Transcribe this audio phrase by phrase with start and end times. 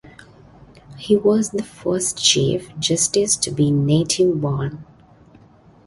[0.97, 4.83] He was the first chief justice to be native born.